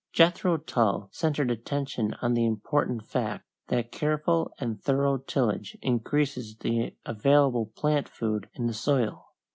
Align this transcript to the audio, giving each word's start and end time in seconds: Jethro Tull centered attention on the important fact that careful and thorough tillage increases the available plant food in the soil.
Jethro 0.13 0.57
Tull 0.57 1.09
centered 1.11 1.51
attention 1.51 2.15
on 2.23 2.33
the 2.33 2.43
important 2.43 3.05
fact 3.05 3.45
that 3.67 3.91
careful 3.91 4.51
and 4.57 4.81
thorough 4.81 5.19
tillage 5.19 5.77
increases 5.79 6.57
the 6.57 6.95
available 7.05 7.67
plant 7.75 8.09
food 8.09 8.49
in 8.55 8.65
the 8.65 8.73
soil. 8.73 9.27